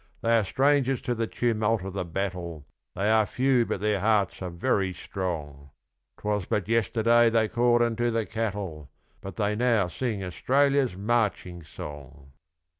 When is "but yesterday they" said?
6.47-7.47